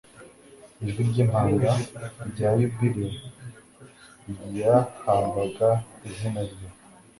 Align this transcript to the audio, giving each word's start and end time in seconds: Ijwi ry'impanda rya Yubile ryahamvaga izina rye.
Ijwi 0.83 1.01
ry'impanda 1.09 1.71
rya 2.29 2.49
Yubile 2.59 3.07
ryahamvaga 4.45 5.69
izina 6.07 6.41
rye. 6.51 6.67